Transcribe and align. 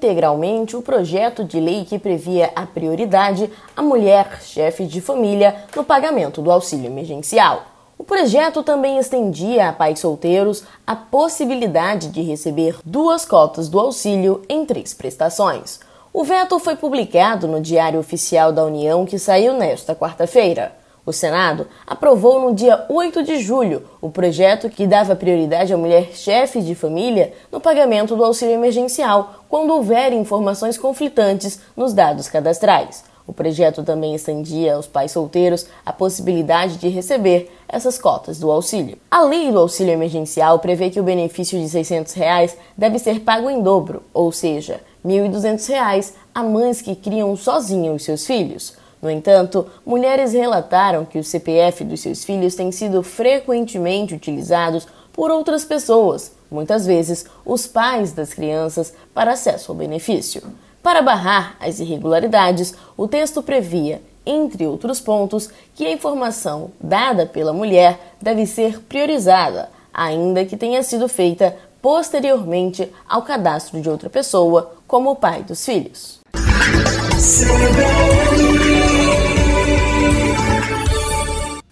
integralmente 0.00 0.74
o 0.74 0.80
projeto 0.80 1.44
de 1.44 1.60
lei 1.60 1.84
que 1.84 1.98
previa 1.98 2.50
a 2.56 2.64
prioridade 2.64 3.50
à 3.76 3.82
mulher 3.82 4.40
chefe 4.40 4.86
de 4.86 4.98
família 4.98 5.54
no 5.76 5.84
pagamento 5.84 6.40
do 6.40 6.50
auxílio 6.50 6.86
emergencial. 6.86 7.66
O 7.98 8.02
projeto 8.02 8.62
também 8.62 8.96
estendia 8.96 9.68
a 9.68 9.72
pais 9.74 10.00
solteiros 10.00 10.64
a 10.86 10.96
possibilidade 10.96 12.08
de 12.08 12.22
receber 12.22 12.78
duas 12.82 13.26
cotas 13.26 13.68
do 13.68 13.78
auxílio 13.78 14.40
em 14.48 14.64
três 14.64 14.94
prestações. 14.94 15.80
O 16.10 16.24
veto 16.24 16.58
foi 16.58 16.76
publicado 16.76 17.46
no 17.46 17.60
Diário 17.60 18.00
Oficial 18.00 18.52
da 18.52 18.64
União, 18.64 19.04
que 19.04 19.18
saiu 19.18 19.52
nesta 19.52 19.94
quarta-feira. 19.94 20.79
O 21.04 21.12
Senado 21.12 21.66
aprovou 21.86 22.40
no 22.40 22.54
dia 22.54 22.84
8 22.88 23.22
de 23.22 23.38
julho 23.38 23.84
o 24.00 24.10
projeto 24.10 24.68
que 24.68 24.86
dava 24.86 25.16
prioridade 25.16 25.72
à 25.72 25.76
mulher 25.76 26.10
chefe 26.12 26.60
de 26.60 26.74
família 26.74 27.32
no 27.50 27.60
pagamento 27.60 28.14
do 28.14 28.24
auxílio 28.24 28.54
emergencial 28.54 29.44
quando 29.48 29.72
houver 29.72 30.12
informações 30.12 30.76
conflitantes 30.76 31.60
nos 31.76 31.94
dados 31.94 32.28
cadastrais. 32.28 33.02
O 33.26 33.32
projeto 33.32 33.84
também 33.84 34.14
estendia 34.14 34.74
aos 34.74 34.88
pais 34.88 35.12
solteiros 35.12 35.66
a 35.86 35.92
possibilidade 35.92 36.78
de 36.78 36.88
receber 36.88 37.50
essas 37.68 37.96
cotas 37.96 38.40
do 38.40 38.50
auxílio. 38.50 38.98
A 39.08 39.22
lei 39.22 39.52
do 39.52 39.58
auxílio 39.58 39.92
emergencial 39.92 40.58
prevê 40.58 40.90
que 40.90 40.98
o 40.98 41.04
benefício 41.04 41.58
de 41.58 41.68
600 41.68 42.12
reais 42.14 42.56
deve 42.76 42.98
ser 42.98 43.20
pago 43.20 43.48
em 43.48 43.62
dobro, 43.62 44.02
ou 44.12 44.32
seja, 44.32 44.80
R$ 45.04 45.10
1.200 45.12 46.12
a 46.34 46.42
mães 46.42 46.82
que 46.82 46.96
criam 46.96 47.36
sozinhas 47.36 47.94
os 47.94 48.02
seus 48.02 48.26
filhos. 48.26 48.76
No 49.02 49.10
entanto, 49.10 49.66
mulheres 49.84 50.32
relataram 50.32 51.04
que 51.04 51.18
o 51.18 51.24
CPF 51.24 51.84
dos 51.84 52.00
seus 52.00 52.24
filhos 52.24 52.54
tem 52.54 52.70
sido 52.70 53.02
frequentemente 53.02 54.14
utilizados 54.14 54.86
por 55.12 55.30
outras 55.30 55.64
pessoas, 55.64 56.32
muitas 56.50 56.86
vezes 56.86 57.24
os 57.44 57.66
pais 57.66 58.12
das 58.12 58.34
crianças, 58.34 58.92
para 59.14 59.32
acesso 59.32 59.72
ao 59.72 59.78
benefício. 59.78 60.42
Para 60.82 61.02
barrar 61.02 61.56
as 61.60 61.78
irregularidades, 61.78 62.74
o 62.96 63.08
texto 63.08 63.42
previa, 63.42 64.02
entre 64.24 64.66
outros 64.66 65.00
pontos, 65.00 65.50
que 65.74 65.86
a 65.86 65.92
informação 65.92 66.70
dada 66.80 67.26
pela 67.26 67.52
mulher 67.52 68.14
deve 68.20 68.46
ser 68.46 68.80
priorizada, 68.80 69.70
ainda 69.92 70.44
que 70.44 70.56
tenha 70.56 70.82
sido 70.82 71.08
feita 71.08 71.56
posteriormente 71.82 72.90
ao 73.08 73.22
cadastro 73.22 73.80
de 73.80 73.88
outra 73.88 74.10
pessoa, 74.10 74.72
como 74.86 75.10
o 75.10 75.16
pai 75.16 75.42
dos 75.42 75.64
filhos. 75.64 76.20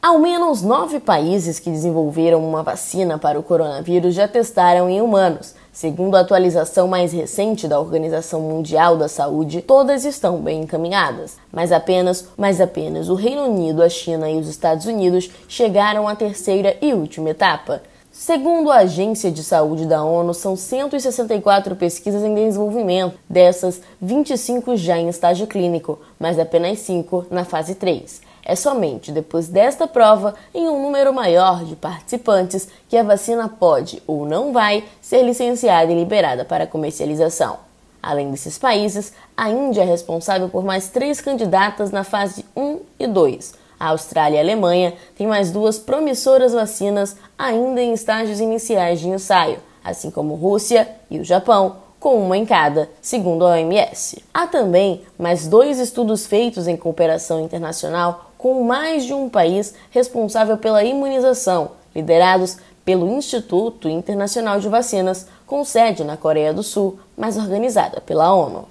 Ao 0.00 0.16
menos 0.20 0.62
nove 0.62 1.00
países 1.00 1.58
que 1.58 1.72
desenvolveram 1.72 2.38
uma 2.48 2.62
vacina 2.62 3.18
para 3.18 3.36
o 3.36 3.42
coronavírus 3.42 4.14
já 4.14 4.28
testaram 4.28 4.88
em 4.88 5.02
humanos. 5.02 5.56
Segundo 5.72 6.14
a 6.14 6.20
atualização 6.20 6.86
mais 6.86 7.12
recente 7.12 7.66
da 7.66 7.80
Organização 7.80 8.40
Mundial 8.40 8.96
da 8.96 9.08
Saúde, 9.08 9.60
todas 9.60 10.04
estão 10.04 10.40
bem 10.40 10.62
encaminhadas, 10.62 11.36
mas 11.50 11.72
apenas, 11.72 12.28
mas 12.36 12.60
apenas 12.60 13.08
o 13.08 13.16
Reino 13.16 13.46
Unido, 13.46 13.82
a 13.82 13.88
China 13.88 14.30
e 14.30 14.38
os 14.38 14.46
Estados 14.46 14.86
Unidos 14.86 15.28
chegaram 15.48 16.06
à 16.06 16.14
terceira 16.14 16.76
e 16.80 16.94
última 16.94 17.30
etapa. 17.30 17.82
Segundo 18.12 18.70
a 18.70 18.78
Agência 18.78 19.32
de 19.32 19.42
Saúde 19.42 19.84
da 19.84 20.04
ONU, 20.04 20.32
são 20.32 20.54
164 20.54 21.74
pesquisas 21.74 22.22
em 22.22 22.34
desenvolvimento, 22.36 23.18
dessas 23.28 23.80
25 24.00 24.76
já 24.76 24.96
em 24.96 25.08
estágio 25.08 25.48
clínico, 25.48 25.98
mas 26.20 26.38
apenas 26.38 26.78
5 26.78 27.26
na 27.30 27.44
fase 27.44 27.74
3. 27.74 28.27
É 28.48 28.56
somente 28.56 29.12
depois 29.12 29.46
desta 29.46 29.86
prova, 29.86 30.34
em 30.54 30.70
um 30.70 30.82
número 30.82 31.12
maior 31.12 31.62
de 31.64 31.76
participantes, 31.76 32.66
que 32.88 32.96
a 32.96 33.02
vacina 33.02 33.46
pode 33.46 34.02
ou 34.06 34.24
não 34.24 34.54
vai 34.54 34.84
ser 35.02 35.22
licenciada 35.22 35.92
e 35.92 35.94
liberada 35.94 36.46
para 36.46 36.66
comercialização. 36.66 37.58
Além 38.02 38.30
desses 38.30 38.56
países, 38.56 39.12
a 39.36 39.50
Índia 39.50 39.82
é 39.82 39.84
responsável 39.84 40.48
por 40.48 40.64
mais 40.64 40.88
três 40.88 41.20
candidatas 41.20 41.90
na 41.90 42.04
fase 42.04 42.42
1 42.56 42.80
e 42.98 43.06
2. 43.06 43.52
A 43.78 43.88
Austrália 43.88 44.36
e 44.36 44.38
a 44.38 44.42
Alemanha 44.42 44.94
têm 45.14 45.26
mais 45.26 45.50
duas 45.50 45.78
promissoras 45.78 46.54
vacinas 46.54 47.16
ainda 47.36 47.82
em 47.82 47.92
estágios 47.92 48.40
iniciais 48.40 48.98
de 48.98 49.08
ensaio, 49.08 49.58
assim 49.84 50.10
como 50.10 50.34
Rússia 50.36 50.88
e 51.10 51.18
o 51.20 51.24
Japão, 51.24 51.76
com 52.00 52.14
uma 52.16 52.38
em 52.38 52.46
cada, 52.46 52.88
segundo 53.02 53.44
a 53.44 53.50
OMS. 53.50 54.24
Há 54.32 54.46
também 54.46 55.02
mais 55.18 55.46
dois 55.46 55.78
estudos 55.78 56.26
feitos 56.26 56.66
em 56.66 56.76
cooperação 56.78 57.40
internacional 57.40 58.27
com 58.38 58.62
mais 58.62 59.04
de 59.04 59.12
um 59.12 59.28
país 59.28 59.74
responsável 59.90 60.56
pela 60.56 60.84
imunização, 60.84 61.72
liderados 61.94 62.56
pelo 62.84 63.08
Instituto 63.08 63.88
Internacional 63.88 64.60
de 64.60 64.68
Vacinas, 64.68 65.26
com 65.44 65.64
sede 65.64 66.04
na 66.04 66.16
Coreia 66.16 66.54
do 66.54 66.62
Sul, 66.62 66.98
mas 67.16 67.36
organizada 67.36 68.00
pela 68.00 68.32
ONU. 68.32 68.68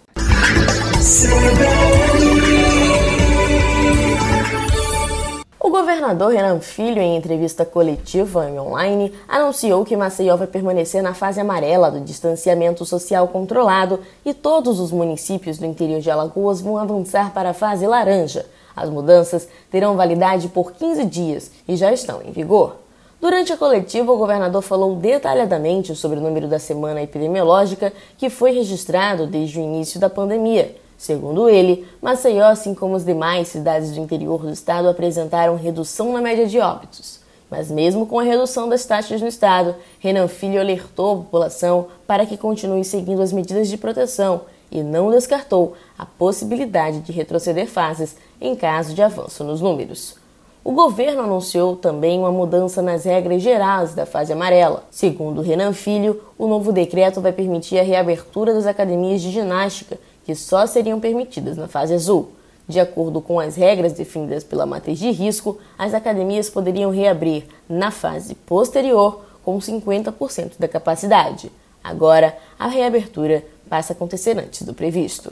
O 5.59 5.69
governador 5.69 6.31
Renan 6.31 6.61
Filho, 6.61 7.01
em 7.01 7.17
entrevista 7.17 7.65
coletiva 7.65 8.49
e 8.49 8.57
online, 8.57 9.13
anunciou 9.27 9.83
que 9.83 9.97
Maceió 9.97 10.37
vai 10.37 10.47
permanecer 10.47 11.03
na 11.03 11.13
fase 11.13 11.41
amarela 11.41 11.91
do 11.91 11.99
distanciamento 11.99 12.85
social 12.85 13.27
controlado 13.27 13.99
e 14.25 14.33
todos 14.33 14.79
os 14.79 14.93
municípios 14.93 15.57
do 15.57 15.65
interior 15.65 15.99
de 15.99 16.09
Alagoas 16.09 16.61
vão 16.61 16.77
avançar 16.77 17.33
para 17.33 17.49
a 17.49 17.53
fase 17.53 17.85
laranja, 17.85 18.45
as 18.77 18.89
mudanças 18.89 19.47
terão 19.71 19.97
validade 19.97 20.47
por 20.49 20.71
15 20.71 21.03
dias 21.05 21.51
e 21.67 21.75
já 21.75 21.91
estão 21.91 22.21
em 22.21 22.31
vigor. 22.31 22.75
Durante 23.19 23.51
a 23.51 23.57
coletiva, 23.57 24.11
o 24.11 24.17
governador 24.17 24.61
falou 24.61 24.95
detalhadamente 24.95 25.95
sobre 25.95 26.19
o 26.19 26.21
número 26.21 26.47
da 26.47 26.59
semana 26.59 27.01
epidemiológica 27.01 27.91
que 28.15 28.29
foi 28.29 28.51
registrado 28.51 29.25
desde 29.25 29.59
o 29.59 29.63
início 29.63 29.99
da 29.99 30.07
pandemia. 30.07 30.75
Segundo 30.95 31.49
ele, 31.49 31.87
Maceió, 31.99 32.45
assim 32.45 32.75
como 32.75 32.95
as 32.95 33.03
demais 33.03 33.47
cidades 33.47 33.91
do 33.91 33.99
interior 33.99 34.41
do 34.41 34.51
estado, 34.51 34.87
apresentaram 34.87 35.55
redução 35.55 36.13
na 36.13 36.21
média 36.21 36.45
de 36.45 36.59
óbitos. 36.59 37.19
Mas 37.49 37.71
mesmo 37.71 38.05
com 38.05 38.19
a 38.19 38.23
redução 38.23 38.69
das 38.69 38.85
taxas 38.85 39.21
no 39.21 39.27
estado, 39.27 39.75
Renan 39.99 40.27
Filho 40.27 40.59
alertou 40.59 41.13
a 41.13 41.17
população 41.17 41.87
para 42.05 42.25
que 42.25 42.37
continue 42.37 42.83
seguindo 42.83 43.21
as 43.21 43.31
medidas 43.31 43.67
de 43.67 43.77
proteção 43.77 44.41
e 44.71 44.83
não 44.83 45.09
descartou 45.09 45.75
a 45.97 46.05
possibilidade 46.05 46.99
de 46.99 47.11
retroceder 47.11 47.67
fases 47.67 48.15
em 48.39 48.55
caso 48.55 48.93
de 48.93 49.01
avanço 49.01 49.43
nos 49.43 49.61
números. 49.61 50.15
O 50.63 50.73
governo 50.73 51.21
anunciou 51.21 51.77
também 51.77 52.19
uma 52.19 52.31
mudança 52.31 52.81
nas 52.81 53.05
regras 53.05 53.41
gerais 53.41 53.95
da 53.95 54.05
fase 54.05 54.33
amarela. 54.33 54.83
Segundo 54.91 55.41
Renan 55.41 55.71
Filho, 55.71 56.21
o 56.37 56.45
novo 56.45 56.73
decreto 56.73 57.21
vai 57.21 57.31
permitir 57.31 57.79
a 57.79 57.83
reabertura 57.83 58.53
das 58.53 58.65
academias 58.65 59.21
de 59.21 59.31
ginástica, 59.31 59.97
que 60.25 60.35
só 60.35 60.67
seriam 60.67 60.99
permitidas 60.99 61.55
na 61.55 61.69
fase 61.69 61.93
azul. 61.93 62.31
De 62.67 62.81
acordo 62.81 63.21
com 63.21 63.39
as 63.39 63.55
regras 63.55 63.93
definidas 63.93 64.43
pela 64.43 64.65
matriz 64.65 64.99
de 64.99 65.09
risco, 65.09 65.57
as 65.79 65.93
academias 65.93 66.49
poderiam 66.49 66.91
reabrir 66.91 67.45
na 67.69 67.89
fase 67.89 68.35
posterior 68.35 69.21
com 69.41 69.57
50% 69.57 70.51
da 70.59 70.67
capacidade. 70.67 71.49
Agora, 71.81 72.37
a 72.59 72.67
reabertura 72.67 73.45
passa 73.69 73.93
a 73.93 73.95
acontecer 73.95 74.37
antes 74.37 74.63
do 74.63 74.73
previsto. 74.73 75.31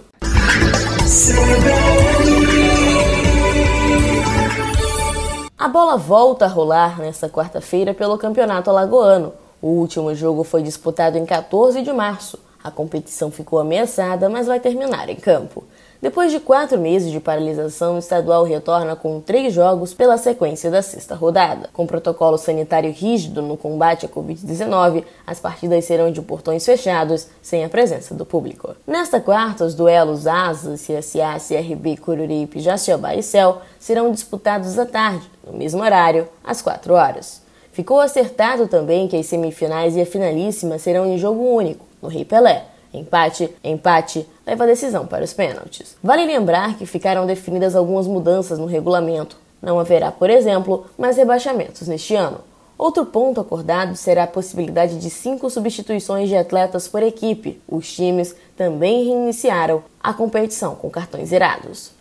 A 5.57 5.69
bola 5.69 5.95
volta 5.95 6.43
a 6.43 6.49
rolar 6.49 6.99
nesta 6.99 7.29
quarta-feira 7.29 7.93
pelo 7.93 8.17
Campeonato 8.17 8.69
Alagoano. 8.69 9.31
O 9.61 9.69
último 9.69 10.13
jogo 10.13 10.43
foi 10.43 10.61
disputado 10.61 11.17
em 11.17 11.25
14 11.25 11.81
de 11.81 11.93
março. 11.93 12.37
A 12.61 12.69
competição 12.69 13.31
ficou 13.31 13.59
ameaçada, 13.59 14.27
mas 14.27 14.47
vai 14.47 14.59
terminar 14.59 15.07
em 15.07 15.15
campo. 15.15 15.63
Depois 16.01 16.31
de 16.31 16.39
quatro 16.39 16.77
meses 16.77 17.11
de 17.11 17.19
paralisação, 17.19 17.95
o 17.95 17.99
estadual 17.99 18.43
retorna 18.43 18.95
com 18.95 19.21
três 19.21 19.53
jogos 19.53 19.93
pela 19.93 20.17
sequência 20.17 20.69
da 20.69 20.81
sexta 20.81 21.15
rodada. 21.15 21.69
Com 21.71 21.87
protocolo 21.87 22.37
sanitário 22.37 22.91
rígido 22.91 23.41
no 23.41 23.55
combate 23.55 24.05
à 24.05 24.09
Covid-19, 24.09 25.03
as 25.25 25.39
partidas 25.39 25.85
serão 25.85 26.11
de 26.11 26.21
portões 26.21 26.65
fechados, 26.65 27.27
sem 27.41 27.63
a 27.63 27.69
presença 27.69 28.13
do 28.13 28.25
público. 28.25 28.75
Nesta 28.85 29.21
quarta, 29.21 29.63
os 29.63 29.73
duelos 29.73 30.27
Asa, 30.27 30.73
CSA, 30.73 31.37
CRB, 31.39 31.97
Coruripe, 31.97 32.59
Jaciobá 32.59 33.15
e 33.15 33.23
Céu 33.23 33.61
serão 33.79 34.11
disputados 34.11 34.77
à 34.77 34.85
tarde, 34.85 35.29
no 35.45 35.57
mesmo 35.57 35.81
horário, 35.81 36.27
às 36.43 36.61
4 36.61 36.93
horas. 36.93 37.41
Ficou 37.71 37.99
acertado 37.99 38.67
também 38.67 39.07
que 39.07 39.17
as 39.17 39.25
semifinais 39.25 39.95
e 39.95 40.01
a 40.01 40.05
finalíssima 40.05 40.79
serão 40.79 41.05
em 41.05 41.17
jogo 41.17 41.43
único, 41.43 41.85
no 42.01 42.07
Rei 42.07 42.23
Pelé. 42.23 42.65
Empate, 42.93 43.53
empate, 43.61 44.25
leva 44.47 44.63
a 44.63 44.67
decisão 44.67 45.05
para 45.05 45.25
os 45.25 45.33
pênaltis. 45.33 45.97
Vale 46.01 46.25
lembrar 46.25 46.77
que 46.77 46.85
ficaram 46.85 47.25
definidas 47.25 47.75
algumas 47.75 48.07
mudanças 48.07 48.57
no 48.57 48.65
regulamento. 48.65 49.37
Não 49.61 49.79
haverá, 49.79 50.11
por 50.11 50.29
exemplo, 50.29 50.85
mais 50.97 51.17
rebaixamentos 51.17 51.87
neste 51.87 52.15
ano. 52.15 52.39
Outro 52.77 53.05
ponto 53.05 53.39
acordado 53.39 53.95
será 53.95 54.23
a 54.23 54.27
possibilidade 54.27 54.99
de 54.99 55.09
cinco 55.09 55.49
substituições 55.49 56.29
de 56.29 56.35
atletas 56.35 56.87
por 56.87 57.03
equipe. 57.03 57.61
Os 57.67 57.93
times 57.93 58.35
também 58.55 59.05
reiniciaram 59.05 59.83
a 60.01 60.13
competição 60.13 60.75
com 60.75 60.89
cartões 60.89 61.29
zerados. 61.29 61.91